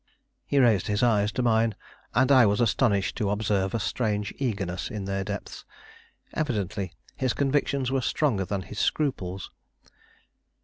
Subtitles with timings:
[0.47, 1.75] He raised his eyes to mine,
[2.15, 5.63] and I was astonished to observe a strange eagerness in their depths;
[6.33, 9.51] evidently his convictions were stronger than his scruples.